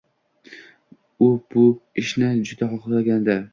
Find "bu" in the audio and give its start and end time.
1.53-1.65